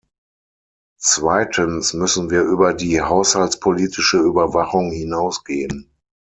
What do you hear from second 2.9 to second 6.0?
haushaltspolitische Überwachung hinausgehen.